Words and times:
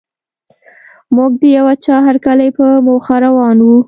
موږ 1.15 1.31
د 1.41 1.43
یوه 1.57 1.73
چا 1.85 1.95
هرکلي 2.07 2.49
په 2.57 2.65
موخه 2.87 3.15
روان 3.25 3.57
وو. 3.61 3.75